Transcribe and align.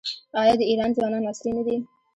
آیا 0.41 0.53
د 0.59 0.61
ایران 0.69 0.89
ځوانان 0.97 1.23
عصري 1.31 1.51
نه 1.57 1.63
دي؟ 1.67 1.75